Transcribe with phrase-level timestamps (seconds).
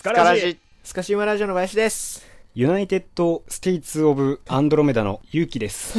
[0.00, 2.24] スカラジスカシウマラジオの林です。
[2.54, 5.98] ユナイテッド・ステイツ・オブ・アンドロメダの勇気です。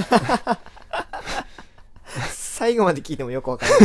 [2.33, 3.79] 最後まで聞いてもよくわかんない。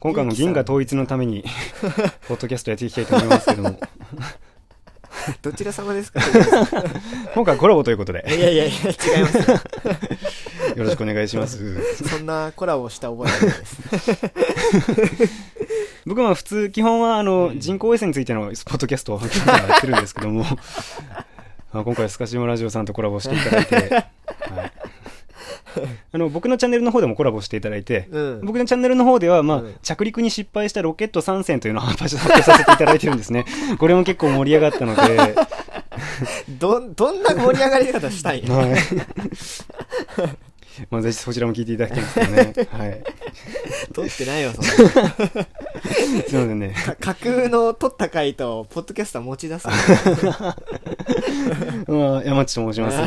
[0.00, 1.44] 今回も銀河統一のために、
[2.26, 3.78] ポッドキャストやっていきたいと思いますけども、
[5.42, 6.20] どちら様ですか？
[7.34, 8.72] 今回はコラボということで、いやいやいや
[9.16, 9.60] 違いますよ。
[10.76, 11.58] よろしくお願いします。
[12.08, 15.36] そんなコラボした覚えはないです。
[16.06, 19.26] 僕は普通、基本はあの、人工衛星についてのポッドキャストをや
[19.78, 20.44] ってるんですけども、
[21.72, 24.06] あ今回はスカシウマラジオさんとコラボしていただいて、はい
[26.12, 33.44] あの僕のチャンネルの方でもコラボしていただいて、うん僕のチャンネルの方では、まあうん着陸に失敗したロケット3戦というのを発表させていただいてるんですね。
[33.78, 35.34] これも結構盛り上がったので、
[36.48, 38.76] どどんな盛り上がり方したいのはい。
[40.90, 42.70] まあ、ぜひそちらも聞いていただきたいんですけどね。
[42.78, 43.02] はい。
[43.92, 44.92] 撮ってないよそんすいま
[46.28, 46.74] せんね。
[46.86, 49.68] な架空の撮った回とポッドキャスター持ち出す
[51.88, 52.98] まあ、山地と申します。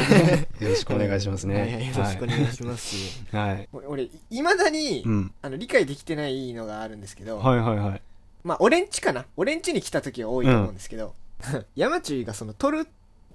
[0.63, 1.59] よろしくお願いしますね。
[1.59, 2.95] はいはいよろしくお願いします、
[3.31, 3.49] はい。
[3.49, 3.69] はい。
[3.71, 5.33] 俺いまだに、うん。
[5.41, 8.01] あの理解できてないのがあるんですけど、はいはいはい。
[8.43, 11.13] まあ俺んちかな俺んちに来た時は多いと思うんですけど、
[11.75, 12.87] 山中がその撮る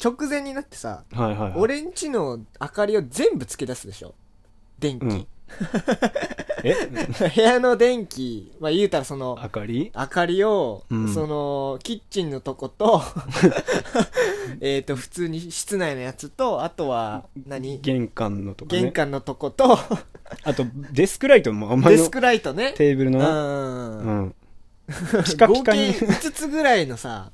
[0.02, 1.52] 直前になってさはいはいはい。
[1.56, 4.14] 俺んちの明かりを全部つけ出すでしょ
[4.78, 5.26] 電気、うん
[6.64, 6.74] え？
[7.34, 9.92] 部屋の電気まあ言うたらその明かり？
[9.94, 13.02] 明かりを、うんそのキッチンのとこと
[14.60, 17.80] えっと普通に室内のやつとあとは何？
[17.80, 18.82] 玄関のとかね。
[18.82, 19.78] 玄関のとこと
[20.42, 23.30] あと、デスクライトもあんまりのデスクライトねテーブルのな。
[23.30, 24.34] うんうん。
[25.24, 25.88] ピカピカに。
[25.88, 27.30] 合計5つぐらいのさ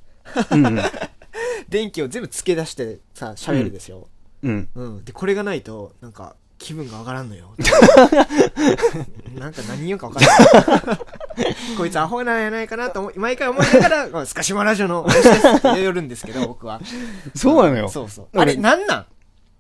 [0.50, 0.78] うんうん。
[1.69, 4.09] 電気を全部つけ出してさ喋るですよ、
[4.43, 4.69] うん。
[4.75, 7.50] うん、でこれがないとなんか気分が上がらんのよ。
[9.38, 10.97] なんか何言うか分からない
[11.76, 16.81] こいつアホなんやないかなと思い毎回思いながら まあ「スカシマラジオの話です」って言るんですけど僕は。
[17.34, 17.88] そうなのよ。
[17.88, 18.28] そうそう。
[18.34, 19.06] 俺あれなんなん？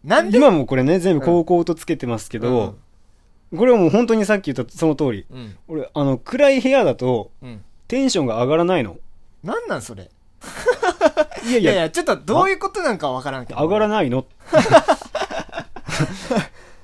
[0.04, 0.36] なんで？
[0.38, 2.76] 今もこれね、全部高校とつけてますけど、
[3.56, 5.26] これはもう本当にさっき言ったその通り。
[5.30, 5.56] うん。
[5.68, 7.64] 俺、あの、暗い部屋だと、うん。
[7.88, 8.96] テンションが上がらないの。
[9.42, 10.10] なんなんそれ？
[11.46, 13.60] いやいや、いやいやちょっとどういうことなんかわからんけど。
[13.60, 14.26] 上がらないの。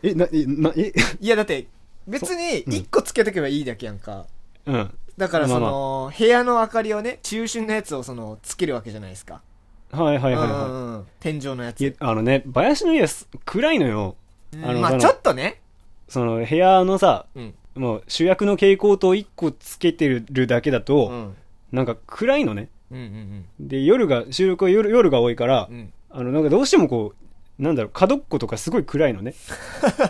[0.02, 1.66] え、な、え、な、え、 いやだって
[2.06, 2.70] 別にう。
[2.70, 2.72] ん。
[2.72, 4.26] 1個つけとけばいいだけやんか、
[4.66, 4.94] うん。
[5.16, 5.70] だからそまあ。
[5.70, 9.42] の、部屋の明かりをね中心のやつをそのつけるわけじゃないですか。
[9.92, 11.06] はいはいはいうんはうんうん。
[11.20, 11.80] 天井のやつ。
[11.80, 11.84] い。
[11.84, 14.16] いやあのね、林の家す暗いのよ。
[14.62, 15.60] あのまあちょっとね。
[16.08, 17.54] その部屋のさ、うん。
[17.74, 21.36] もう主役の蛍光灯1個つけてるだけだうと、ん。
[21.72, 22.68] なんか暗いのね。
[22.90, 23.02] うんう
[23.64, 25.92] んで、夜が、収録は夜夜が多いからう、ん。
[26.10, 27.25] あの、なんかどうしてもこう、
[27.59, 29.34] なんだろう、角っことかすごい暗いのね。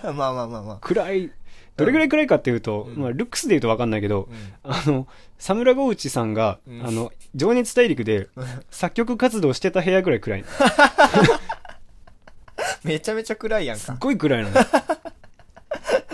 [0.05, 0.79] う んまあまあまあまあ。
[0.81, 1.31] 暗い、
[1.77, 3.03] どれぐらい暗いかっていうと、うん。
[3.03, 4.29] まあ、ルックスで言うと分かんないけど、
[4.65, 4.73] うん。
[4.73, 5.07] あの、
[5.39, 6.87] サムラゴウチさんが、うん。
[6.87, 8.29] あの、情熱大陸で
[8.71, 10.49] 作曲活動してた部屋ぐらい暗いの。
[12.83, 13.85] めちゃめちゃ暗いやんか。
[13.85, 14.61] すっごい暗いのね。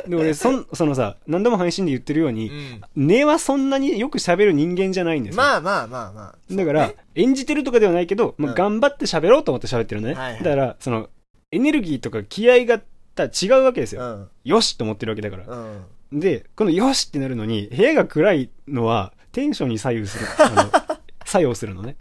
[0.09, 3.07] で、俺、そん、そのさ、何度も配信で言ってるように、うん。
[3.07, 5.43] 根はそんなによく喋る人間じゃないんですよ。
[5.43, 6.35] まあまあまあまあ。
[6.51, 8.57] だから、演じてるとかではないけど、まあ、うん。
[8.57, 10.15] 頑張って喋ろうと思って喋ってるのね。
[10.15, 10.43] はいはい。
[10.43, 11.09] だから、その、
[11.53, 12.81] エネルギーとか気合が
[13.15, 14.03] た違うわけですよ。
[14.03, 15.45] うんよしと思ってるわけだから。
[15.47, 15.85] うん
[16.21, 20.27] で、このよしってなるのに、部屋が暗いのは、テンションに左右する。
[20.41, 21.97] あの 作用するのね。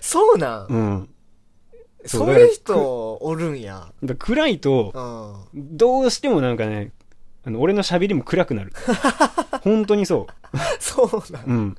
[0.00, 0.66] そうなん？
[0.68, 1.08] うん。
[2.06, 4.92] そういう人おるんや暗いと、
[5.52, 6.92] うんどうしてもなんかね、
[7.44, 8.72] あの俺の喋りも暗くなる。
[9.62, 10.26] 本当にそ
[10.78, 11.44] そうなん？
[11.44, 11.50] う。
[11.50, 11.76] うん。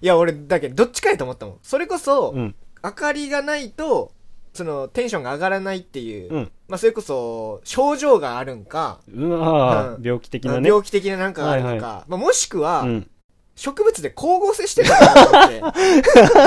[0.00, 2.54] いや俺だけどどっちかやと思ったもんそれこそうん。
[2.82, 4.10] 明かりがないと
[4.56, 6.50] そのテンションが上がらないっていううん。
[6.68, 10.68] まあそれこそ症状があるんかうわーうん病気的なね。
[10.68, 13.10] 病気的ななんかがあるのはいかまあもしくはうん。
[13.58, 15.80] 植物で光合成してるのかなと思って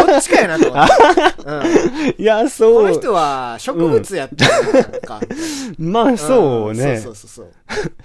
[0.13, 0.93] どっちかやなと思って
[1.43, 2.83] うんいや、こそう。
[2.87, 4.45] の人は植物やった
[4.91, 5.19] のか、
[5.79, 6.97] まあ、そうね。
[6.97, 7.47] んそうそうそう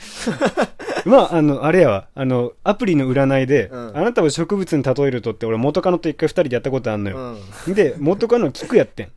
[0.08, 0.34] そう。
[1.06, 2.08] まあ、あの、あれやわ。
[2.14, 7.72] あの、アプリの占いで、うんあなたを植物に例えるとって、俺元カノと一回二人でやったことあんのうよ。
[7.72, 7.74] ん。
[7.74, 9.08] で、元カノは菊やってん。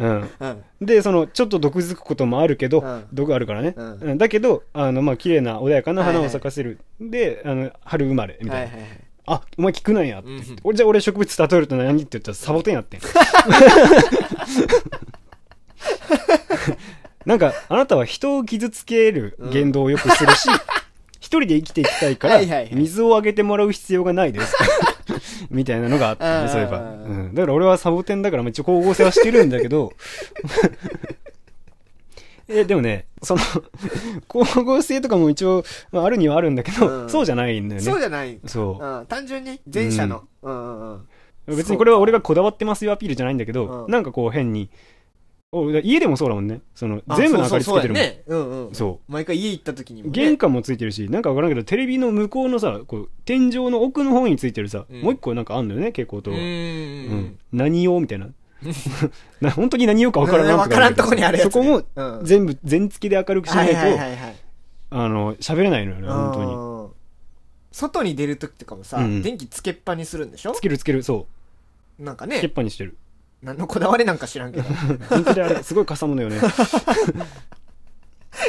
[0.00, 0.28] うん。
[0.40, 0.64] うん。
[0.86, 3.74] で、その、ちょっと毒づくこともあるけど、うん毒あるからね。
[3.76, 6.78] うんうんだけど、あの、まあ、綺麗な穏やかな花をはいはい咲かせる。
[7.00, 8.72] で、あの、春生まれ、みたいな。
[8.72, 8.88] はいはいはい。
[9.26, 10.28] あ、お前菊なんやって。
[10.28, 13.00] うん俺じゃあ俺植物例えると何って言ったらサボテンやってん。
[17.24, 20.50] なんか、あなたは人を傷つける言動をよくするし、一
[21.40, 24.54] 人で生きていきたいから はいはいはい、水をあげてもらう必要がないです。
[25.50, 26.78] みたいなのがあってあーね、そういえば。
[26.78, 27.34] うん。
[27.34, 29.92] だから俺はサボテンだから、まあ一応光合成はしてるんだけど、
[32.48, 33.40] えでもねその
[34.30, 38.38] 光合成とかも一応、まあ、あるにはあるんだけど、うんそうじゃないんだよねそうじゃない。
[38.46, 40.24] そううん、単純に前者の。
[40.42, 41.56] うんうんうん。
[41.56, 44.70] 別にこれは俺がこだわってますよアピールじゃないんだけど、うんなんかこう変に
[45.54, 46.60] お家でもそうだもんね。
[46.74, 48.02] そのあ全部の明かりつけてるもん。
[48.02, 48.22] ね。
[48.26, 48.74] うんうん。
[48.74, 49.12] そう。
[49.12, 50.12] 毎回家行った時にもね。
[50.12, 55.02] 玄関もついてるしなんかわからんけどテレビの向こうのさこう天井の奥の方についてるさ、うん。
[55.02, 57.20] もう一個なんかあんのよね蛍光灯が、うんうんううん。
[57.26, 57.38] ん。
[57.52, 58.28] 何用みたいな。
[59.40, 61.50] な本当に何用かわからんわからんとこにあるやつね。
[61.52, 62.24] そこもうん。
[62.24, 64.36] 全部全付きで明るくしないと、はいはいはいはい。
[64.90, 66.74] あの喋れないのよね本当に。
[67.72, 70.52] 外に出る時とかもさ、うん電気つけっぱにするんでしょ？
[70.52, 71.26] つけるつけるそ
[71.98, 72.02] う。
[72.02, 72.96] なんかつけっね、ぱにしてる
[73.44, 74.64] 何のこだわりなんか知らんけど。
[75.08, 76.40] 本当にあれすごいかさむのよね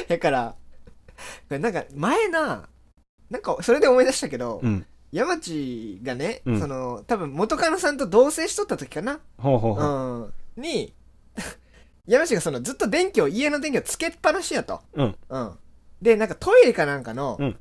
[0.07, 0.55] だから、
[1.49, 2.67] なんか前な、
[3.29, 4.85] なんかそれで思い出したけど、うん。
[5.11, 6.59] 山地がね、うん。
[6.59, 10.33] その、多分元カノさんと同棲しとった時かな、ほうほうほう。
[10.57, 10.93] うん、に、
[12.07, 14.81] 山地がそのずっと電気を、家の電気をつけっぱなしやと。
[14.93, 15.15] うん。
[15.29, 15.51] うん。
[16.01, 17.57] で、なんかトイレかなんかのうん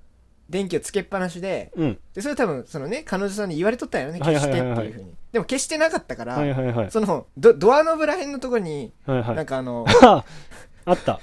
[0.48, 1.98] 電気をつけっぱなしで、うん。
[2.14, 4.78] で、それ多分そのね、彼女さんに言われとったよね、はい消してはいはい。
[4.78, 5.14] はいっていうふうに。
[5.32, 6.90] でも消してなかったから、はいはいはい。
[6.90, 9.36] そのド、ドアノブらへんのところに、はいはい。
[9.36, 10.24] なんかあの、 あ
[10.84, 11.20] あった。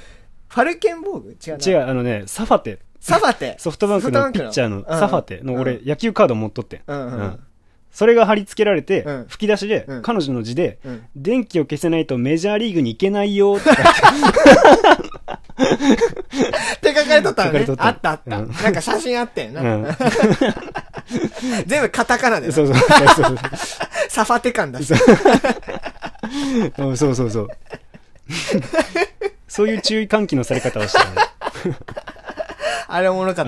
[0.47, 1.31] ファルケンボーグ？
[1.31, 1.65] 違うな。
[1.65, 2.79] 違うあのねサファテ。
[2.99, 3.55] サバテ？
[3.57, 7.13] ソフトバンクのピッチャーのサファテの俺野球カード持っとってうんうん。
[7.13, 7.39] うん。
[7.91, 9.25] それが貼り付けられてうん。
[9.27, 10.01] 吹き出しでうん。
[10.01, 11.03] 彼女の字でうん。
[11.15, 13.83] 電気を消せないとメジャーリーグに行けないよって書いて
[15.61, 18.37] って書かれとったのねあったあった。
[18.37, 19.61] うんなんか写真あったよな。
[19.61, 19.87] うん
[21.67, 22.53] 全部カタカナでな。
[22.53, 23.37] そうそうそうそう
[24.09, 24.93] サファテ感だし。
[26.77, 27.47] うんそうそうそう
[29.47, 31.05] そういう注意喚起のされ方をしたね
[32.87, 33.45] あれおもろかっ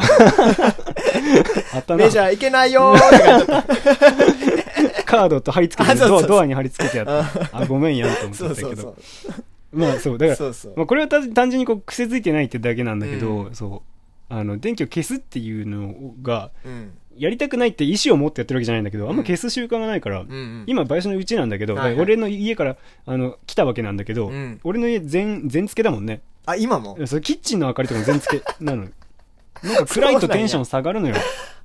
[1.86, 1.96] た。
[1.96, 5.04] メジャー行けないよーって。
[5.06, 8.90] カードと貼り付けてあそうそうそうドアに貼り付けてやったあごめんやんと思ってそうたけどそうそ
[9.30, 9.44] う。
[9.74, 10.74] まあそうだからそうそう。
[10.78, 13.84] まあ、これはた単純にこう癖づいてないってだけなんだけど、うそ
[14.30, 14.34] う。
[14.34, 16.98] あの電気を消すっていうのがうん。
[17.16, 20.64] やりたくないって意思を持ってやってるわけじゃないんだけど、あんま消す習慣がないから、うんうん。
[20.66, 22.02] 今林のうちなんだけど、はいはい。
[22.02, 24.60] 俺の家からあの来たわけなんだけど、うん。
[24.64, 26.22] 俺の家全全付けだもんね。
[26.46, 26.98] あ、今も？
[27.06, 28.44] それキッチンの明かりとかも全付け。
[28.64, 28.88] なの
[29.64, 31.16] なんか暗いとテンション下がるのよ。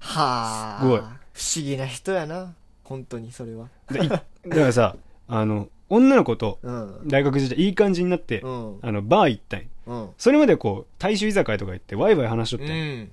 [0.00, 0.78] はあ。
[0.82, 0.98] すごい。
[0.98, 2.54] 不思議な人やな。
[2.84, 3.68] 本当にそれは。
[3.90, 4.22] だか
[4.54, 4.96] らさ
[5.28, 7.00] あの女の子とうん。
[7.06, 8.78] 大学時代いい感じになって、うん。
[8.82, 9.66] あのバー行ったんよ。
[9.86, 10.08] うん。
[10.18, 13.10] それまでこう大衆居酒屋とか行ってワイワイ話しとっうてん、ん。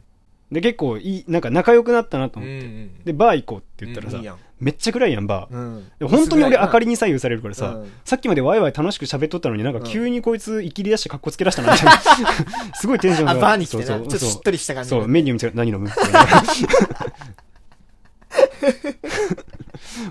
[0.52, 5.92] で結構いいなんか仲良くなったなと思って、うんでバー行こうって言ったらさ、うんいいめっちゃ暗いやんバー、うん。
[6.00, 7.92] で本当に俺明かりりに左右されるからさ、うん。
[8.06, 11.92] さっきまでワイワイ楽しく喋っとったのになんか急にこいつ生きり出して格好つけ出したなみたいな。
[12.76, 13.32] すごいテンションが。
[13.32, 13.84] あ、バーに来てな。
[13.84, 14.06] ちそうそう。
[14.06, 14.90] ょっとしっとりした感じ。
[14.92, 15.90] そうメニュー見て何飲む？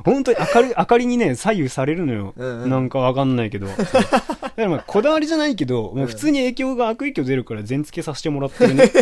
[0.04, 2.70] 本当に明かり 明かりにね左右されるのよ、うんうん。
[2.70, 3.66] なんかわかんないけど。
[3.66, 4.22] だか
[4.56, 8.90] らまあこだわりじゃないけど、まあ、普通に影響が悪影響出るから全付けさせてもらってるね。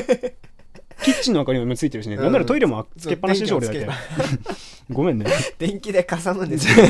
[1.03, 2.23] キッチンの明かりもついてるしね、うん。
[2.23, 3.93] なんならトイレもつけっぱなしでしょ俺だ電け
[4.95, 5.27] ごめんね。
[5.59, 6.87] 電気でかさむんですよ。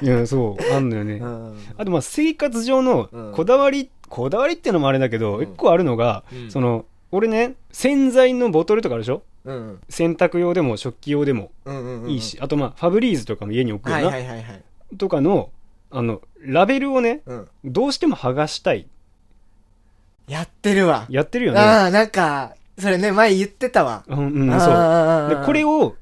[0.00, 1.58] いやそうあんのよね、うん。
[1.76, 3.32] あとまあ生活上のうん。
[3.32, 5.44] こだわり、こだわりってのもあれだけど、うん。
[5.44, 6.50] 一個あるのが、うん。
[6.50, 9.22] その俺ね洗剤のボトルとかあるでしょ？
[9.44, 9.80] うん。
[9.88, 12.10] 洗濯用でも食器用でもうんうんうん。
[12.10, 14.96] いいし、あとまあファブリーズとかも家に置くよはな、いはいはいはい。
[14.96, 15.50] とかの
[15.90, 17.48] あのラベルをねうん。
[17.64, 18.86] どうしても剥がしたい
[20.26, 21.06] やってるわ。
[21.10, 24.04] やってるよねああ、なんか、それね、前言ってたわ。
[24.06, 25.96] うん、うん、そうあでこれを、を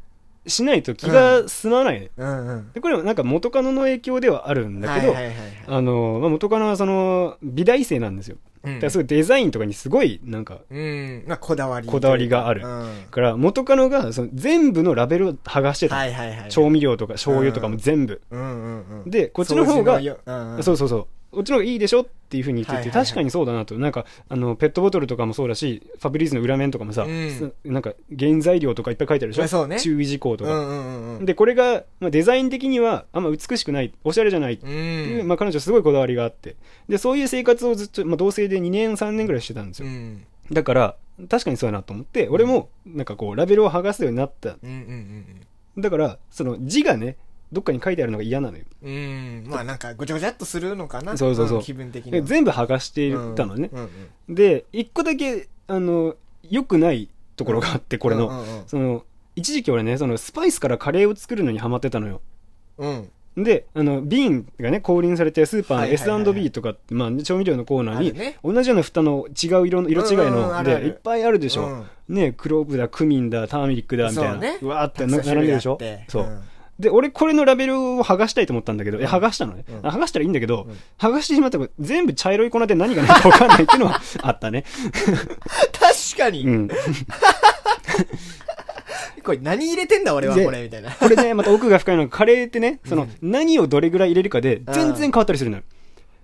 [0.47, 2.73] しないと気が済まない、うんうん。
[2.73, 5.55] でこれはなんか元カノの影響ではあるんだけど、はいはいはいはい。
[5.67, 11.25] あの、まあ、元カノはその美大生なんですようんだからそういうデザインとかにすごいなんかうん。
[11.27, 11.89] まあ、こだわり。
[11.89, 13.05] こだわりがあるうん。
[13.05, 16.51] だから元カノがその全部のラベルを剥がしてた、はいはいはい。
[16.51, 19.11] 調味料とか醤油とかも全部、うんうんうん。
[19.11, 21.09] でこっちの方がうんうんそうそうそうこ
[21.41, 23.79] っちの方がいいでしょっていうふうに言ってて、確かにそうだなと。
[23.79, 27.31] なんかあのペットボトルとかもそうだしファブリーズの裏面とかもさ、うん。
[27.31, 29.81] すなんか原材料とかいっぱい書いてあるでしょ、ね。
[29.81, 30.81] 注意事項とか、うんうんう
[31.13, 31.25] んうん。
[31.25, 35.29] でこれが、まあ、デザイン的にはあんま美しくないおしゃれじゃないってういう、ん。
[35.29, 36.57] まあ、彼女すごいこだわりがあって。
[36.89, 40.27] でそういう生活をずっと、まあ、同棲で2年3年ぐらいしてたんですよ、うん。
[40.51, 40.97] だから
[41.29, 44.57] 確かにそうやなと思って俺もなんかこうラベルを剥がすようになった。
[44.63, 44.69] うん
[45.77, 45.83] うん。
[45.83, 47.17] だからその字がね
[47.53, 48.65] どっかに書いてあるのが嫌なのよ。
[48.83, 48.93] うん。
[48.93, 49.45] うん。
[49.47, 51.17] まあなんか、ごちゃごちゃっとするのかな。
[51.17, 51.59] そうそうそう。
[51.59, 52.25] ん気分的に。
[52.25, 56.17] 全部剥がしてたのね、うんうんで一個だけあの
[56.49, 59.05] 良くないところがあってこれの、うんうんその
[59.35, 62.21] 一時期俺ねそのスパイスからカレーを作るのにハマってたのよ。
[62.79, 63.11] うん。
[63.35, 66.47] であの瓶がね降臨されてスーパーのはいはいはいはい。
[66.47, 72.15] S&B まあ、調味料のコーナーに、同じような蓋の違う色の色違いうんうんのでいっぱいあるでしょ、うん。
[72.15, 74.33] ねクローブだクミンだターメリックだみたいな。
[74.33, 74.59] そうね。
[74.63, 75.79] わーって並んでるでしょ。
[76.09, 76.43] そう、
[76.79, 79.65] で、俺これのラベルを剥がしたいと思ったんだけど、え、うん剥がしたのね？
[79.69, 84.65] うんあ剥がしたらいいんだけど、うん剥がしてしまったら全部茶色い粉で何が何か分かんないっていうのは あったね。
[85.73, 86.69] 確かに、うん。
[89.25, 90.91] これ何入れてんだ俺はでこれみたいな。
[90.91, 95.63] これね、また奥が深いのが、カレーってね、その、うん何をどれぐらい入れるかで、全然変わったりするのよ。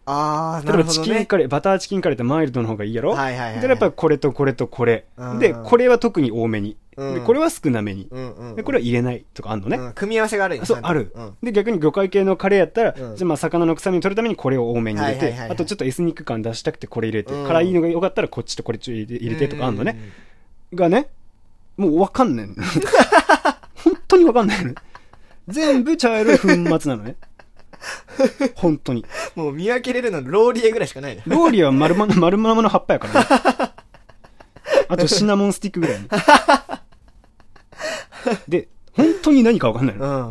[0.06, 1.04] あー、例えばなるほどね。
[1.06, 3.10] チキンカレー、バターチキンカレーってマイルドの方がいいやろ？
[3.12, 3.60] はいはいはい。
[3.60, 5.38] で、やっぱりこれとこれとこれうん。
[5.38, 6.76] で、これは特に多めに。
[6.98, 8.08] うんで、これは少なめに。
[8.56, 9.76] で、これは入れないとかあんのね。
[9.76, 11.36] うん組み合わせがあるよそう、あるうん。
[11.42, 19.98] で、逆に魚介系のカレーやったら、うんじゃあまあ魚の臭みを取るためにこれを多めに入れてあとちょっとエスニック感出したくてこれ入れてう、ん辛いのがよかったらこっちとこれ入れてとかあんのね。
[20.74, 21.08] がね、
[21.76, 22.54] もうわかんないの。
[23.76, 24.74] 本当にわかんないの。
[25.46, 27.16] 全部茶色い粉末なのね。
[28.56, 29.04] 本当に。
[29.34, 31.22] もう見分けれるのローリエぐらいしかないね。
[31.26, 33.72] ローリエは丸ま、丸ままの葉っぱやからね。
[34.88, 36.08] あとシナモンスティックぐらいね。
[38.48, 40.28] で、本当に何かわかんないの。
[40.28, 40.30] う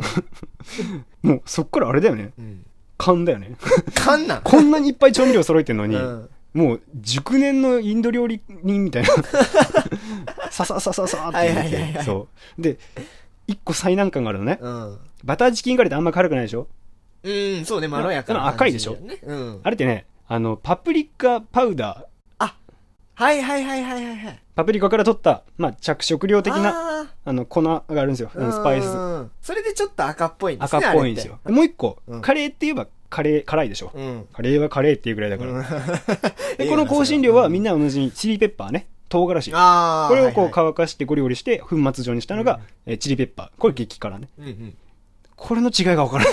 [1.30, 2.32] もうそっからあれだよね。
[2.38, 2.64] うん。
[2.96, 3.56] 勘だよね。
[3.94, 9.08] 缶なのこんなにいっぱい調味料揃えてんのに、うんもう熟年のインド料理人みたいな。
[10.50, 12.02] さささささって入れて。
[12.02, 12.26] そ
[12.58, 12.62] う。
[12.62, 12.78] で、
[13.46, 14.58] 一個最難関があるのね。
[14.60, 14.98] うん。
[15.24, 16.66] バターチキンカレーってあんま辛くないでしょ？
[17.22, 18.96] うん、そうね、まろやかな赤いでしょ？
[19.22, 19.60] うん。
[19.62, 22.17] あれってね、あの、パプリカパウダー、
[23.18, 24.38] はいはいはいはいはいはい。
[24.54, 26.62] パプリカから取った、まあ、着色料的な、
[27.02, 28.30] なあの、粉があるんですよ。
[28.32, 28.84] スパイス。
[28.84, 29.26] ス。
[29.42, 30.78] それでちょっと赤っぽいんですね。
[30.86, 31.40] 赤っぽいんですよ。
[31.46, 33.90] もう一個、うんカレーって言えば、カレー、辛いでしょ。
[33.92, 34.28] うん。
[34.32, 35.50] カレーはカレーっていうぐらいだから。
[35.50, 35.64] うん
[36.58, 38.86] で、 この香辛料はみんな、な同じにチリペッパーね。
[39.08, 39.50] 唐辛子。
[39.52, 40.08] ああ。
[40.08, 43.50] これをこうはい乾かしてゴリゴリして粉末状にしたのが、えーチリペッパー。
[43.58, 44.28] これ激辛ね。
[44.38, 44.74] はいうん
[45.34, 46.32] これの違いがわからない。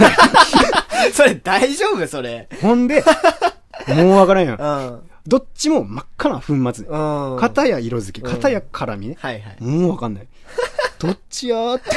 [1.08, 1.14] うん。
[1.14, 2.08] それ大丈夫？
[2.08, 2.48] それ。
[2.62, 3.04] ほんで、
[3.88, 4.64] もうわからんよう。
[4.64, 5.15] ん。
[5.28, 6.86] どっちも真っ赤な粉末。
[6.86, 7.38] うん。
[7.40, 9.18] 片や色付け、うん片や辛みね。
[9.20, 9.64] はいはい。
[9.64, 10.28] もうわかんない。
[11.00, 11.90] どっちやーって。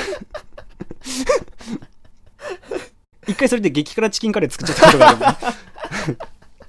[3.28, 5.54] 一回それで激辛チキンカレー作っちゃったことがあ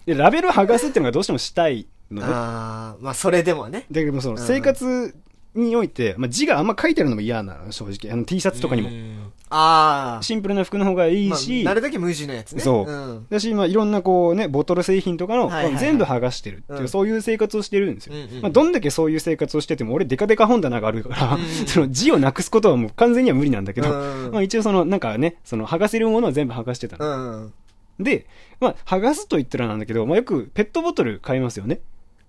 [0.06, 2.28] る ラベル剥がすっていうのがどうしてもしたいのね。
[2.30, 3.86] ああ、まあそれでもね。
[3.92, 5.16] だけどもそのうん生活
[5.56, 8.12] において、まあ、字があんま書いてあるのも嫌なの、正直。
[8.12, 8.92] あの T シャツとかにもう。
[8.92, 9.29] ん。
[9.50, 10.24] ああ。
[10.24, 12.62] シンプルな服の方がいいまあし、なるだけ無地のやつね。
[12.62, 13.28] そううん。
[13.30, 18.16] だし、まあ、いろんなこうね、ボトル製品とかの、はいはいはい全部剥がしてるっていう、うんそういう生活をしてるんですよ。
[18.16, 27.46] うんうんまあ、どんだけそういう生活をしてても、俺デカデカ本棚があるから、うんうんその字をなくすことはもう完全には無理なんだけど、うんまあ一応その、なんかね、その剥がせるものは全部剥がしてたうの。
[27.46, 27.54] ん。
[28.00, 28.26] で、
[28.60, 31.82] まあ、剥がすと言ったらなんだけど、まあ、よくペットボトル買いますよね。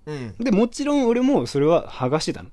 [0.06, 0.34] うん。
[0.38, 2.50] で、もちろん俺もそれは剥がしてたの。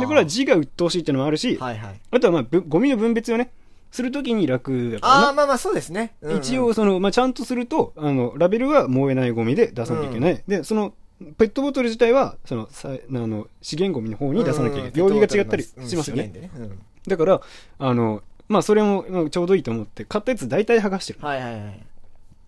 [0.00, 2.00] で、これは字が鬱陶しいっていうのもあるし、はいはい。
[2.12, 3.50] あとはまあ、ぶゴミの分別をね、
[3.90, 6.14] するときに楽だからなああ、まあまあそうですね。
[6.20, 10.42] うんうん一応、その、まあ、ちゃんとすると、あの、ラベルは燃えないゴミで出さなきゃいけない。
[10.46, 10.94] で、その、
[11.36, 14.92] ペットボトル自体は、その、さあの、資源ゴミの方に出さなきゃいけない。
[14.94, 16.28] 容量が違ったりしますよね。
[16.28, 16.50] ね。
[16.56, 17.40] うんだから、
[17.78, 21.20] あの、まあ、それもまあちょうどいいと思って、買ったやつ大体剥がしてる。
[21.22, 21.82] はいはいはい。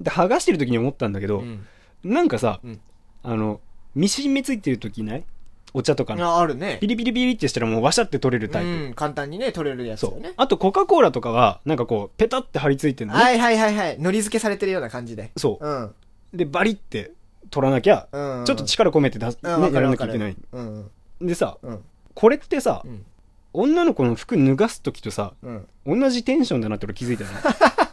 [0.01, 1.67] で、剥がしてる時に思ったんだけど、うん
[2.03, 2.81] なんかさ、うん
[3.23, 3.61] あの、
[3.95, 5.25] ミシン目ついてる時ない？
[5.75, 6.27] お茶とかの。
[6.27, 6.87] ああるねピ。
[6.87, 8.69] リピリピリってしたらもうワシャって取れるタイプ。
[8.69, 10.33] うん、簡単にね、取れるやつそうよね。。
[10.37, 13.23] あと、コカ・コーラとかは、なんかこう、ペタって貼り付いてるのね。
[13.23, 13.99] はいはいはいはい。
[13.99, 15.31] のり付けされてるような感じで。
[15.37, 15.67] そう。
[15.67, 15.95] うん。
[16.35, 17.13] で、バリって
[17.51, 18.45] 取らなきゃ、うん。
[18.45, 20.37] ちょっと力込めて出す、ね、やからなきゃいけない。
[20.53, 20.91] うん。
[21.21, 21.81] でさ、うん。
[22.15, 23.05] これってさう、ん。
[23.53, 25.69] 女の子の服脱がす時とさ、うん。
[26.01, 27.31] 同じテンションだなって俺気づいたの。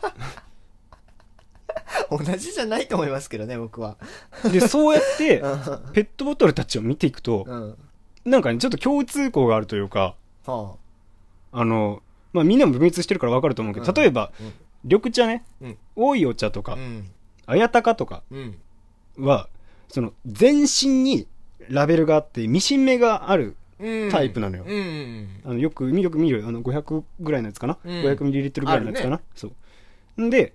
[2.10, 3.98] 同じじゃないと思いますけどね、僕は。
[4.52, 5.48] で、そうやってう、
[5.90, 5.94] ん。
[5.94, 7.78] ペットボトルたちを見ていくと、うん。
[8.26, 10.76] なんかね、ちょっと共通項があるというか、は
[11.52, 12.02] あの、
[12.34, 16.64] まあみんなも分別してるから分かると思うけど、うん例えば、うん緑茶ね、うん多いお茶とあ。
[16.64, 17.10] かう、ん。
[17.46, 18.58] 綾鷹とかうん。
[19.18, 19.50] は、
[19.90, 21.28] その、全身に
[21.70, 24.12] ラベルがあって、ミシン目があるうん。
[24.12, 29.52] タイプなのようんうんあのよくよく見るあの500ぐらいのやつかな、うん 500ml ぐらいのやつかな、そ
[30.18, 30.22] う。
[30.22, 30.54] んで、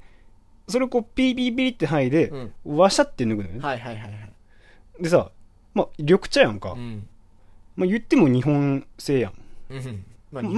[0.72, 2.76] それをこうピーピーピーって剥いでう、ん。
[2.76, 3.60] わしゃって脱ぐのよね。
[3.60, 4.32] はいはいはいはい。
[5.02, 5.30] でさ、
[5.74, 6.72] まあ、緑茶やんか。
[6.72, 7.06] うん。
[7.76, 9.32] まあ、言っても日本製やん。
[9.70, 10.04] うん。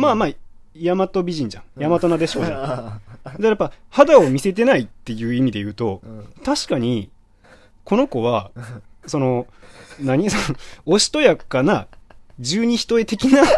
[0.00, 0.28] まあまあ、
[0.76, 1.64] 大和美人じゃん。
[1.76, 2.62] うん大和なでしょうじゃん。
[2.62, 3.32] だかあ。
[3.38, 6.24] らやっぱ、肌を見せてないっていう意味で言うと、うん。
[6.44, 7.10] 確かに、
[7.84, 8.50] この子は、
[9.06, 9.46] その、
[10.00, 10.28] 何？
[10.30, 11.86] その、おしとやかな、
[12.40, 13.42] 十二人絵的な、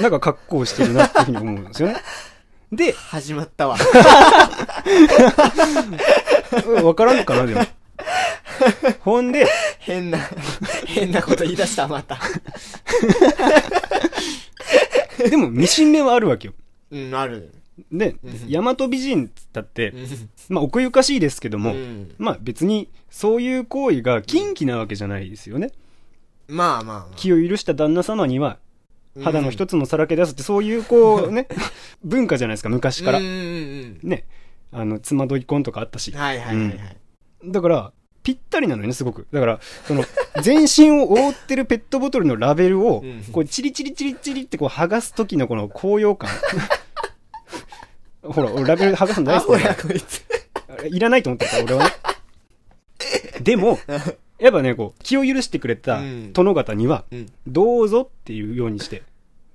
[0.00, 1.96] なんか格好をしてるなっていうふうに思うんですよね。
[2.72, 3.76] で、始まったわ。
[6.66, 7.62] う んわからんかな、でも。
[9.00, 9.46] ほんで、
[9.78, 10.18] 変な、
[10.86, 12.18] 変なこと言い出した、また。
[15.28, 16.54] でも、ミシン目はあるわけよ。
[16.90, 17.52] うん、ある。
[17.92, 20.06] でうん、大和美人っつったってう、ん。
[20.48, 25.70] まあ、奥ゆかしいですけども、うんまあ別に、そういう行為が禁忌なわけじゃないですよね。
[26.48, 27.14] まあまあまあ。
[27.16, 28.58] 気を許した旦那様には、
[29.22, 31.48] 肌の一つもさらけ出すって、そういうこうね、
[32.04, 33.24] 文化じゃないですか、昔からうん。
[33.24, 34.24] うんうんね。
[34.70, 36.18] あの、つまどい婚とかあったしうん。。
[36.18, 36.96] はいはいはいはい。
[37.44, 39.26] だから、ぴったりなのよね、すごく。
[39.32, 40.04] だから、その、
[40.42, 46.30] 全身を覆ってるペットボトルのラベルをうん、こう、チリチリチリチリってこう、剥がす時のこの高揚感。
[48.22, 50.86] ほら、俺ラベル剥がすの大好きだか。
[50.86, 51.90] いらないと思ってた、俺はね。
[53.40, 53.78] でも、
[54.38, 57.26] やっぱね、こう、気を許してくれたうん殿方には、うん。
[57.46, 59.02] どうぞっていうようにして、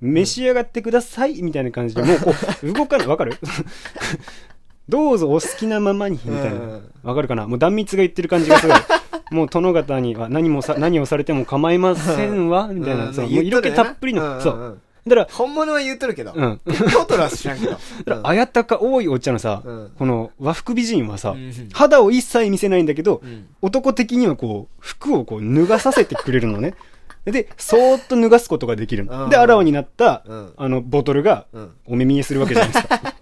[0.02, 3.38] 召し上がってくださいみたいな感じで、もうこう、動かない、わかる？
[4.90, 6.92] どうぞお好きなままに、みたいなうん。
[7.04, 7.48] わかるかな？
[7.48, 8.78] もう断蜜が言ってる感じがすごい。
[9.32, 13.08] もう殿方には何もさ、何をされても構いませんわ、みたいな。
[13.08, 14.42] うんそう、もう色気たっぷりの。
[14.42, 14.80] そう。
[15.06, 15.10] う。
[15.10, 16.34] だから、本物は言っとるけど。
[16.36, 16.60] うん。
[16.66, 17.72] ペットボトルは知らんけど。
[17.72, 26.76] だから、あやたか多いお茶のさ、うんこの和服美人はさ、うん肌を一切見せないんだけど、うん男的にはこう、服をこう脱がさせてくれるのね。
[27.26, 29.24] で、そーっと脱がすことができるの。
[29.26, 31.72] うんで、あらわになった、うんあの、ボトルが、うん。
[31.86, 33.00] お目見えするわけじゃないですか。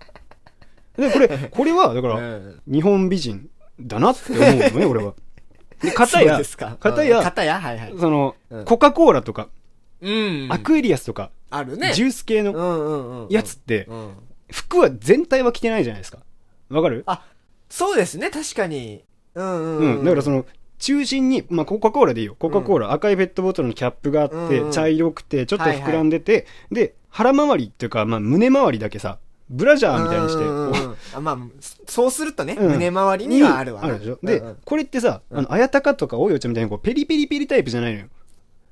[0.98, 3.48] で、これ、これは、だから、うん日本美人
[3.80, 5.14] だなって思うのね、俺は。
[5.82, 6.40] で、かたや。
[6.80, 7.60] 片やうん片や？
[7.60, 7.94] はいはい。
[8.00, 9.50] そのうん、コカ・コーラとか、
[10.02, 11.94] うんアクエリアスとか、あるね。
[11.94, 13.28] ジュース系のうんうんうん。
[13.30, 14.10] やつってう、ん。
[14.52, 16.20] 服は全体は着てないじゃないですか。
[16.70, 17.04] わかる？
[17.06, 17.26] あ、
[17.70, 19.04] そうですね、確かに。
[19.36, 19.80] うんうんう。
[19.80, 20.04] うんん。
[20.04, 20.46] だからその、
[20.80, 22.36] 中心に、まあ、コカ・コーラでいいよ。
[22.40, 31.38] コカ・コーラ、赤いペットボトルのキャップがあって、うんうん茶色くて、ちょっと膨らんでて、で、腹周りっていうか、まあ、胸周りだけさ、ブラジャーみたいにして、うんうんこうんあまあ、
[31.86, 34.18] そうするとね、うん胸周りうにはあるわるでしょ。
[34.24, 38.06] でうんうん、これってさ、あの、あやたかとかおいお茶みたいに、こう、ペリペリペリタイプじゃないのよ。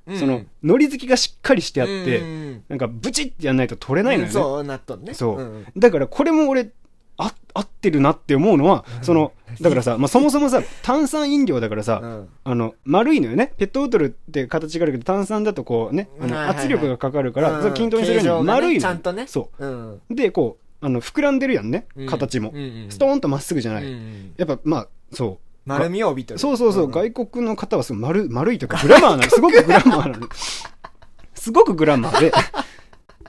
[0.06, 4.32] うんその、のり付きがしっかりしてあっうんて、うんなんか、ブチってやんないと取れないのよね。
[4.32, 5.14] そうなっとんね。
[5.14, 5.42] そう。
[5.42, 6.70] んんだからこれも俺、
[7.16, 13.52] あ、合ってるなって思うのは、その、だからさ、まあ、そもそもさ、 炭酸飲料だからさ、うんあの、丸いのよね。
[13.58, 16.08] ペットボトルって形があるけど、炭酸だとこうね、
[16.48, 18.80] 圧力がかかるから、均等にするように丸いの。
[18.80, 19.92] ちゃんとねそうん。
[19.94, 20.00] う。
[20.10, 22.06] で、こう、あの、膨らんでるやんねうん。
[22.06, 22.86] 形もうんうん。
[22.88, 23.84] ストーンとまっすぐじゃない。
[23.84, 25.49] うんやっぱ、まあ、そう。
[25.66, 26.40] 丸みを帯びとる。
[26.40, 26.90] そうそうそう、ん。
[26.90, 29.22] 外国の方はすごい丸、丸いというか、グラマーなの。
[29.30, 30.28] すごくグラマーなの。
[31.34, 32.32] すごくグラマーで、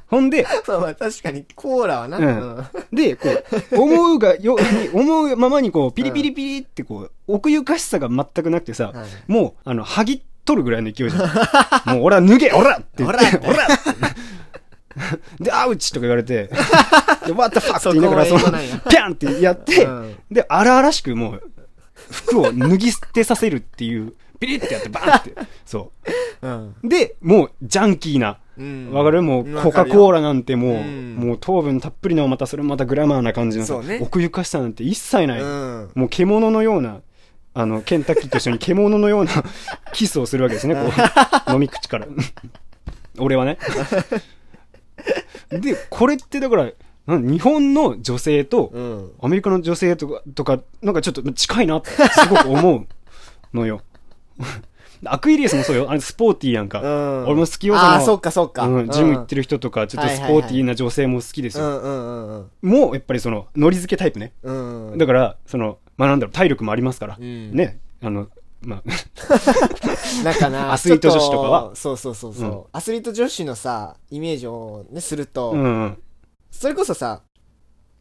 [0.08, 2.18] ほんで、そう、まあ確かに、コーラはな。
[2.18, 2.26] うん。
[2.26, 2.66] うん。
[2.92, 3.30] で、こ
[3.72, 4.58] う、思うがよ、
[4.94, 9.08] 思うままにこう、ピリピリピリってこう、奥ゆかしさが全くなくてさ、はい。
[9.28, 11.96] もう、あの、剥ぎ取るぐらいの勢いじゃん。
[11.96, 13.04] もう、俺は脱げオラって。
[13.04, 13.68] 言って、オラオラ
[15.40, 16.50] で、アウチとか言われて、
[17.26, 20.16] で、what the fuck って言いながら、その、ピャンってやって、うん。
[20.30, 21.52] で、荒々しくもう、
[22.10, 25.34] 服を脱ぎ捨てさせるっていう、ピリってやって、バーンって、
[25.66, 25.92] そ
[26.42, 26.76] うん。
[26.84, 26.88] う。
[26.90, 29.22] で、もう、ジャンキーな、うんわかる？
[29.22, 35.42] もう、わコカ・コーラなんてもう、うんもう糖分たっぷりのまたそれもまたグラマーな感じのね奥ゆかしさなんて一切ない。
[35.42, 35.92] うん。
[35.96, 37.02] もう獣のような、
[37.54, 39.32] あの、ケンタッキーと一緒に獣のような
[39.94, 40.92] キスをするわけですね、こう、
[41.54, 42.08] 飲み口から。
[43.20, 43.58] 俺はね。
[45.50, 46.72] で、これってだから、
[47.08, 49.12] 日本の女性と、うん。
[49.22, 52.88] アメリカの女性とか、とか、なんかちょっと近いなって、すごく思う
[53.58, 53.82] のよ。
[55.04, 55.90] アクイリアスもそうよ。
[55.90, 56.80] あれスポーティーやんか。
[56.82, 58.68] うん俺も好きよ、ああ、そっかそっか。
[58.68, 59.42] うん、ジム行ってる。
[59.42, 61.66] る人とか、ちょっとスポーティーな女性も好きですよ。
[61.66, 62.70] うんうんうんうん。
[62.70, 64.34] もう、やっぱりその、ノリ付けタイプね。
[64.44, 64.52] う
[64.94, 64.98] ん。
[64.98, 67.18] だから、その、まあなんだろう、体力もありますから。
[67.20, 67.80] うんね。
[68.04, 68.28] あの、
[68.62, 68.84] まあ、
[70.24, 75.98] なんかな、 アスリート女子とかはそうそうそうそう、うんアスリート女子のさ、イメージをね、すると、うんうん。
[76.52, 77.24] それこそさ、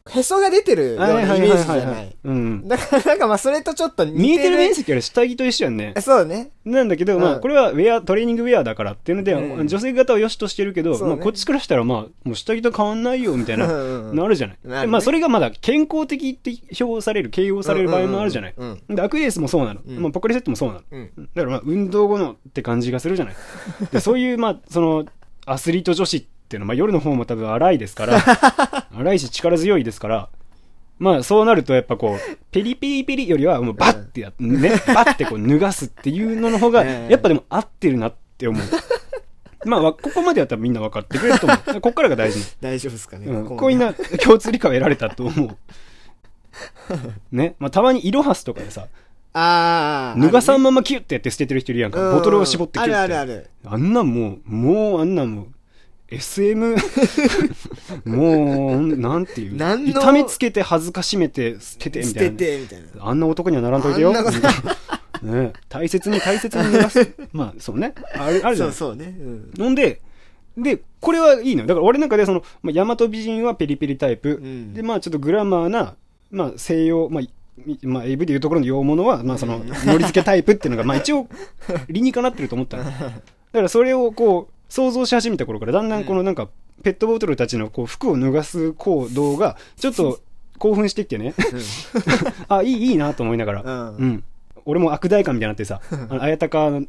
[0.09, 2.15] へそが出てるようなイメージじゃない。
[2.23, 2.67] うん。
[2.67, 4.21] だからなんかまあそれとちょっと似てる。
[4.23, 5.93] 見えてる面積より下着と一緒やんね。
[6.01, 6.49] そうね。
[6.65, 14.87] なんだけど、まあ、うんこれはウェア、トレーニングウェアだからっていうので、うん女性方は良しとしてるけど、まあ、こっちからしたら、まあ、もう下着と変わんないよ、みたいな、なるじゃない。
[14.87, 18.55] まあ、それがまだ健康的って評される、形容される場合もあるじゃない。
[18.99, 19.81] アクエリアスもそうなの。
[19.85, 20.81] うんまあ、ポカリセットもそうなの。
[20.91, 21.11] うん。
[21.35, 23.35] だからまあ、運動後のって感じがするじゃない。
[23.91, 25.05] で、そういう、まあ、その、
[25.45, 28.21] アスリート女子っていうのは、まあ、夜の方も多分荒いですから、
[28.95, 30.29] 荒いし力強いですから、
[30.99, 38.63] まあ、そうなると、やっぱこう、ペリペリペリよりは、もうバッてやね、バッてこう脱がすっていうのの方が、 ええやっぱでも合ってるなって思う。
[39.65, 41.73] まあ、わここまでやったらみんな分かってくれると思う。
[41.73, 42.39] ここからが大事。
[42.61, 43.25] 大丈夫ですかね。
[43.27, 45.57] うん、ここういうな共通理解を得られたと思う。
[47.31, 47.55] ね。
[47.59, 48.87] まあ、たまにイロハスとかでさ、
[49.33, 50.19] ああ。
[50.19, 52.11] 脱がさんまままキュッてやって捨ててる人いるやんか。
[52.11, 52.95] ボトルを絞ってキュッて。
[52.95, 53.49] あるあるある。
[53.65, 55.47] あんなんもう、もうあんなんもう、
[56.11, 56.75] SM、
[58.05, 59.55] もう、なんていう？
[59.55, 60.01] 何の？
[60.01, 62.37] 痛めつけて恥ずかしめて捨ててみ捨たいな。
[62.37, 63.05] てて、みたいな。
[63.07, 64.09] あんな男にはならんといてよ。
[64.09, 64.37] あんなこと
[65.25, 67.13] ね、大切に大切に脱がす。
[67.31, 67.93] まあ、そうね。
[68.15, 69.05] あれ、あるじゃないそうそうね。
[69.05, 69.51] うん。
[69.57, 70.01] ほんで、
[70.57, 71.67] で、これはいいのよ。
[71.67, 74.39] だから俺の中でその、まあ、大和美人はペリペリタイプ。
[74.41, 75.95] うんで、まあちょっとグラマーな、
[76.31, 77.29] まあ西洋、まあ、い
[77.83, 81.27] まあ、AV でいうところの洋物は、まあその、のり付けタイプっていうのが、まあ一応、
[81.89, 82.83] 理にかなってると思ったの。
[82.85, 83.21] だか
[83.53, 86.47] らそれをこう、想像し始めた頃からだんだんこのなんか
[86.81, 90.21] ペットボトルたちのこう服を脱がす行動がちょっと
[90.59, 91.33] 興奮してきてね。
[92.47, 93.61] あいいいいなと思いながら。
[93.63, 93.95] うん。
[93.97, 94.23] うん。
[94.63, 96.87] 俺も悪代官みたいになってさ、あやたかのね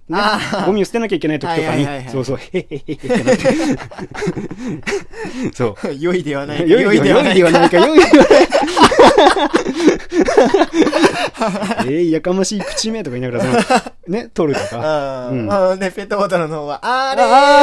[0.67, 2.09] ゴミを捨てなきゃいけない時とかにはいはいはいは、い。
[2.11, 3.43] そうそう、へへへへってなって。
[5.55, 5.95] そう。
[5.99, 6.71] 良いではない。
[6.71, 7.79] 良いではないか、良いではないか。
[11.87, 13.75] えー、やかましい口目とか言いながら、そ
[14.09, 15.29] の、ね、取るとか。
[15.29, 15.39] うん。
[15.41, 17.63] うんあで、ペットボトルの方は、あれあ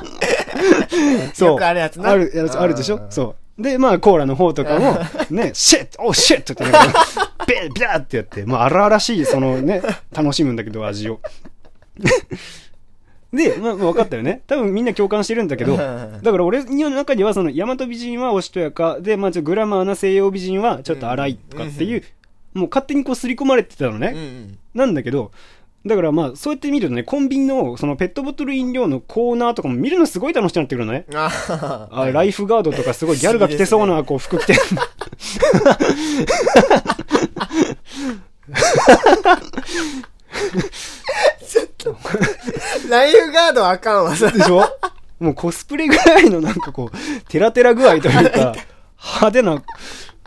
[0.00, 1.48] ー そう。
[1.50, 2.96] よくあるやつなある、やつあるでしょ？
[2.96, 3.62] うんそう。
[3.62, 4.98] で、まあ、コーラの方とかも、
[5.30, 6.78] ね、シェッおシェッって言って、
[7.46, 9.82] ビャビャーってやって、まあ、荒々しい、そのね、
[10.14, 11.20] 楽しむんだけど、味を。
[13.32, 14.40] で、まあ、分かったよね。
[14.48, 22.02] 多分みんな共感してるんだけど、うんだから俺の中では、その、大和美人はおしとやか、で、まあ、グラマーな西洋美人はちょっと荒いとかっていう、
[22.54, 24.12] もう勝手にこう刷り込まれてたのね。
[24.14, 24.58] うんうん。
[24.74, 25.30] なんだけど、
[25.86, 31.06] だからまあ、そうやって見るとね、コンビニのそのペットボトル飲料のコーナーとかも見るのすごい楽しくなってくるのね。
[31.14, 34.54] ああライフガードとかすごいギャルが着てそうなこう服着て。
[42.90, 44.10] ライフガードはあかんわ。
[44.10, 44.62] でしょ？
[45.18, 46.96] もうコスプレぐらいのなんかこう、
[47.28, 48.54] テラテラ具合というか、
[48.98, 49.62] 派手な、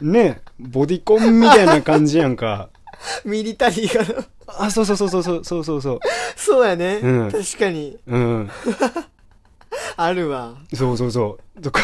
[0.02, 2.70] ね、ボディコンみたいな感じやんか。
[3.26, 4.26] ミリタリーが。
[4.48, 6.00] あ、そうそうそうそうそうそうそうそう。
[6.36, 7.00] そうやね。
[7.02, 7.98] うん確かに。
[8.08, 8.50] うん。
[9.98, 10.56] あるわ。
[10.74, 11.62] そうそうそう。
[11.62, 11.82] とか。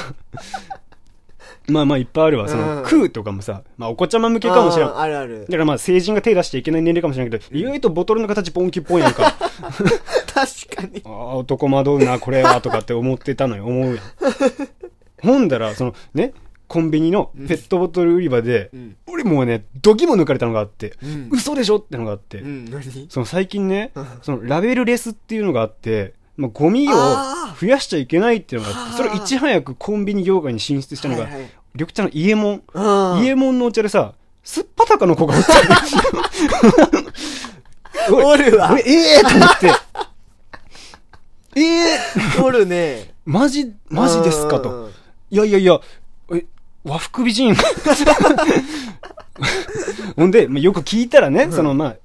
[1.68, 2.48] まあまあいっぱいあるわ。
[2.48, 4.88] その、うん食うとかもさ、まあお子ちゃま向けかもしれん。
[4.88, 5.48] あーあるあるだ。
[5.48, 9.34] からまあ成人が手出しちゃいけない年齢かもしれないけど、意外とボトルの形ポンキっぽいやんか。
[10.34, 11.02] 確かに。
[11.06, 14.04] ああ、男惑うな、これは、とかって思ってたのよ、思うやん。
[15.22, 16.34] ほんだら、そのね、
[16.70, 18.96] コンビニのペットボトル売り場で、うん。
[19.08, 21.30] 俺もうね、ドキも抜かれたのがあって、うん。
[21.32, 23.10] 嘘でしょってのがあって、うん、何？
[23.10, 32.64] その最近ねうん、そのラベルレスっていうのがあって、まあ、ゴミをあ増やしちゃいけないっていうのがあって、はあそれをいち早くコンビニ業界に進出したのが、はいはい緑茶のイエモン。
[32.74, 33.24] うん。
[33.24, 35.54] イエモンのお茶でさ、すっぱたかの子がおった
[38.12, 38.72] の おるわ。
[38.72, 39.72] 俺、ええー、と思って、
[41.56, 43.14] ええー、おるね。
[43.26, 44.86] マジ、マジですかと。
[44.86, 44.92] うん。
[45.30, 45.80] いやいやいや、
[46.34, 46.46] え、
[46.90, 47.56] 和服美人。
[50.16, 51.52] ほんで、まあ、よく聞いたらね、うん。
[51.52, 51.96] そのまあ、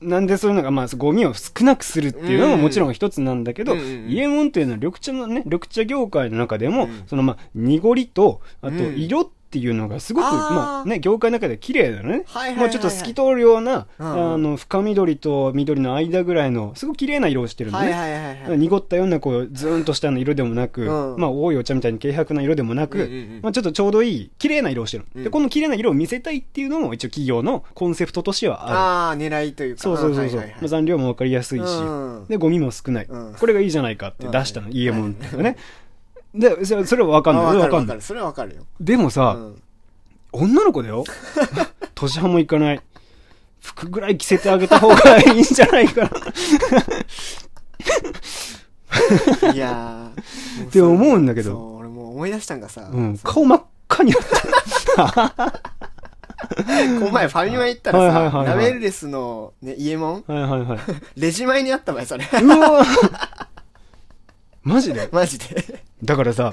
[0.00, 2.62] なんでそういうのが、まあ、ゴミを少なくするっていうのもうん。
[2.62, 7.02] もちろん一つなんだけど、うんうんイエモンっていうのは緑茶のね、緑茶業界の中でも、うん。
[7.06, 8.96] そのまあ、濁りと、あとうん。
[8.96, 12.08] 色っていうのがすごく、まあね、業界の中で綺麗だよね。
[12.08, 12.56] はいはいはいはい。
[12.56, 17.92] まあちょっと透き通るような、うんあの、深緑と緑の間ぐらいの、すごく綺麗な色をしてるのね。
[17.92, 18.58] はいはいはいはい。
[18.58, 21.20] 濁ったようなこうズーンとしたの色でもなく、うん。
[21.20, 23.40] まあ多いお茶みたいに軽薄な色でもなく、うんうんうん。
[23.42, 25.24] まあ、ちょっとちょうどいい綺麗な色をしてる、うん。
[25.24, 28.76] でこの綺麗な色を見せたいっていうのも一応企業のコンセプトとしてはある。
[28.76, 29.82] ああ、狙いというか。
[29.82, 32.26] そうそうそうそう、はいはいはいまあ、残量も分かりやすいし、うん。
[32.28, 33.34] でゴミも少ない、うん。
[33.38, 35.56] これがいいじゃないかって出したの、イエモンってね
[36.34, 37.56] でそれそれは分かんない。
[37.56, 38.02] 分かんない。
[38.02, 38.66] それはわかるよ。
[38.80, 39.62] でもさ、うん。
[40.32, 41.04] 女の子だよ。
[41.94, 42.80] 年派もいかない。
[43.60, 46.10] 服ぐらい着せてあげた方がいいんじゃないかな。
[49.52, 50.66] いやー。
[50.66, 51.52] って思うんだけど。
[51.52, 54.22] そう、俺もう思い出したんがさ、うん、顔真っ赤になっ
[54.94, 55.62] た。
[56.38, 56.54] こ
[57.06, 60.78] の前ファミマ行ったらさ、ラベルレスの、ね、イエモンはいはいはい。
[61.20, 62.24] レジ前にあったばい、それ。
[62.24, 62.84] うわ
[64.68, 65.08] マジで？
[65.10, 65.82] マジで。
[66.04, 66.52] だからさ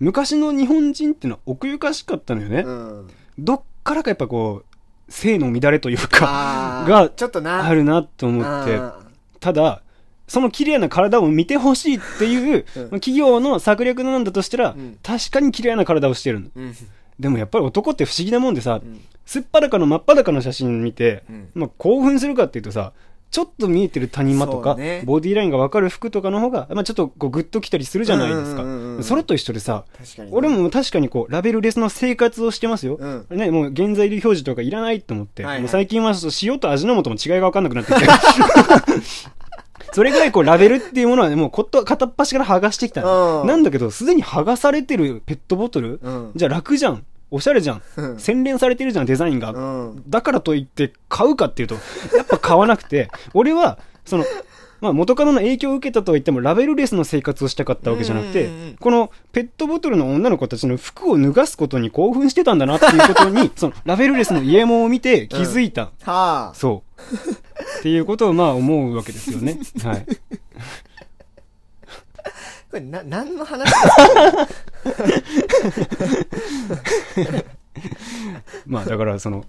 [0.00, 3.08] 昔の日本人ってのは奥ゆかしかったのよね、うん。
[3.38, 7.64] どっからかやっぱこう性の乱れというかがちょっとな。
[7.64, 8.76] あるなと思って。
[8.76, 8.98] あ
[9.40, 9.82] ただ
[10.26, 12.90] その綺麗な体を見てほしいっていう、うん。
[12.90, 14.98] 企業の策略なんだとしたら、うん。
[15.02, 16.46] 確かに綺麗な体をしてるの。
[16.48, 16.74] ーうん。
[17.18, 19.00] でもやっぱり男って不思議なもんでさ、うん。
[19.24, 21.48] すっぱだかの真っ裸の写真見て、うん。
[21.54, 22.92] まあ、興奮するかっていうとさ
[23.30, 25.02] ちょっと見えてる谷間とか、ね。
[25.04, 30.32] ボディラインが分かる服とかの方が、まあ、ちょっとこうグッときたりするじゃないですか、うんうんうんうんそれと一緒でさ確かに。
[30.32, 33.26] 俺、も確かにこうラベルレスの生活をしてますよ、うん。
[33.30, 35.60] ね、もう原材料表示とかいらないと思って、はいはい。
[35.60, 38.06] もう最近は塩と味の素も違いが分かんなくなってきて
[39.92, 43.02] それぐらいこうラベルっていうものはねもうこと片っ端から剥がしてきた。
[43.44, 46.32] なんだけどすでに剥がされてるペットボトル、うん。
[46.34, 49.60] じゃあ楽じゃんおしゃれじゃんうん洗練されてるじゃんデザインが、う
[49.94, 50.02] ん。
[50.08, 51.74] だからといって買うかっていうと、
[52.16, 54.24] やっぱ買わなくて、俺は、その、
[54.80, 65.90] まあ元カノの影響を受けたとは言ってもラベルレスの生活をしたかったわけじゃなくてうんうんうんうん、このペットボトルの女の子たちの服を脱がすことに興奮してたんだなっていうことに、 そのラベルレスのイエモンを見て気づいた。
[66.02, 66.52] はあ。
[66.54, 67.78] そう。
[67.80, 69.58] っていうことをまあ思うわけですよね。
[69.82, 70.06] はい。
[72.70, 73.72] これ、な、何の話
[78.66, 79.44] まあだからその、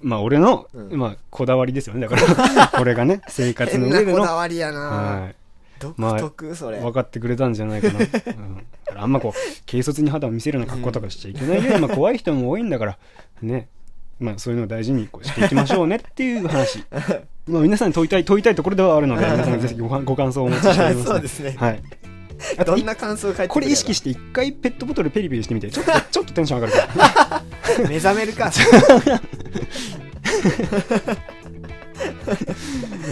[0.00, 0.98] まあ俺の、うん。
[0.98, 2.06] まあこだわりですよね。
[2.06, 4.18] だから、これがね、 生活の変な上での。
[4.18, 5.34] こだわりやな、はい。
[5.78, 9.32] 独まあ特それ、分かってくれたんじゃないかな、うん、あんまこう
[9.66, 12.98] 軽率に肌を見せるような格好とかしちゃいけないよ、 まあ怖い人も多いんだから
[13.42, 13.68] ね。
[14.20, 16.84] まあそういうのを大事にこうしていきましょうねっていう話。
[17.48, 21.56] まあ皆さんに問いたい問いたいところではあるので皆さんぜひごご感想をお待ちしております、そうですね。
[21.58, 21.82] はい
[22.64, 25.70] どんな感想を書いてこれ意識して一回ペットボトルペリペリしてみて。
[25.70, 27.42] ちょっと ちょっとテンション上がるか
[27.78, 27.88] ら。
[27.88, 28.50] 目覚めるか。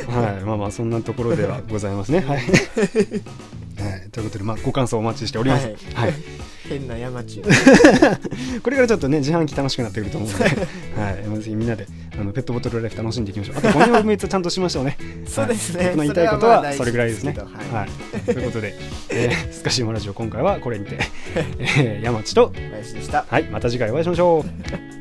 [0.09, 2.21] はい、まあまあそんなところではございますね。
[2.21, 2.38] はい。
[2.38, 5.66] はい、ということで、まあ、ご感想お待ちしております。
[5.95, 6.11] ははい。
[6.11, 6.14] い。
[6.69, 7.45] 変な山地を。
[8.62, 10.55] これからちょっとね、自販機楽しくなってくると思うので、はい、
[11.27, 11.87] まあぜひみんなで
[12.20, 13.56] あのペットボトルライフ楽しんでいきましょう。
[13.56, 14.98] あと、ゴミを埋めつちゃんとしましょうね。
[15.26, 17.35] そうですねはい僕の言いたいことはそれぐらいですね。
[17.35, 18.20] はいはい。
[18.20, 18.74] ということで、
[19.09, 20.98] えー、スカシウマラジオ今回はこれにて、
[21.59, 24.44] えー、山地と、林でしたはい、また次回お会いしましょ
[24.96, 24.99] う。